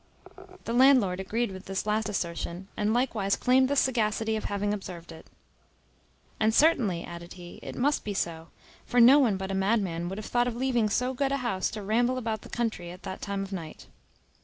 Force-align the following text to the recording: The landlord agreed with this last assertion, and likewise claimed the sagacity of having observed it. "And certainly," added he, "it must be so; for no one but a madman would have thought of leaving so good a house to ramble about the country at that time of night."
The 0.63 0.73
landlord 0.73 1.19
agreed 1.19 1.51
with 1.51 1.65
this 1.65 1.85
last 1.85 2.09
assertion, 2.09 2.69
and 2.75 2.91
likewise 2.91 3.35
claimed 3.35 3.69
the 3.69 3.75
sagacity 3.75 4.35
of 4.35 4.45
having 4.45 4.73
observed 4.73 5.11
it. 5.11 5.27
"And 6.39 6.55
certainly," 6.55 7.03
added 7.03 7.33
he, 7.33 7.59
"it 7.61 7.75
must 7.75 8.03
be 8.03 8.15
so; 8.15 8.47
for 8.83 8.99
no 8.99 9.19
one 9.19 9.37
but 9.37 9.51
a 9.51 9.53
madman 9.53 10.09
would 10.09 10.17
have 10.17 10.25
thought 10.25 10.47
of 10.47 10.55
leaving 10.55 10.89
so 10.89 11.13
good 11.13 11.31
a 11.31 11.37
house 11.45 11.69
to 11.69 11.83
ramble 11.83 12.17
about 12.17 12.41
the 12.41 12.49
country 12.49 12.89
at 12.89 13.03
that 13.03 13.21
time 13.21 13.43
of 13.43 13.53
night." 13.53 13.85